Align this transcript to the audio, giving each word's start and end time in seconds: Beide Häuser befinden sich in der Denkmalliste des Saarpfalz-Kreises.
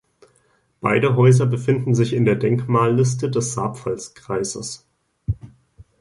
Beide 0.79 1.15
Häuser 1.15 1.45
befinden 1.45 1.93
sich 1.93 2.13
in 2.13 2.25
der 2.25 2.33
Denkmalliste 2.35 3.29
des 3.29 3.53
Saarpfalz-Kreises. 3.53 4.89